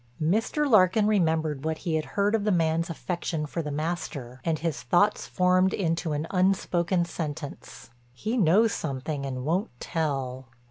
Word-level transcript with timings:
Mr. 0.19 0.67
Larkin 0.67 1.05
remembered 1.05 1.63
what 1.63 1.77
he 1.77 1.93
had 1.93 2.05
heard 2.17 2.33
of 2.33 2.43
the 2.43 2.51
man's 2.51 2.89
affection 2.89 3.45
for 3.45 3.61
the 3.61 3.69
master, 3.69 4.41
and 4.43 4.57
his 4.57 4.81
thoughts 4.81 5.27
formed 5.27 5.75
into 5.75 6.13
an 6.13 6.25
unspoken 6.31 7.05
sentence, 7.05 7.91
"He 8.11 8.35
knows 8.35 8.73
something 8.73 9.27
and 9.27 9.45
won't 9.45 9.69
tell." 9.79 10.47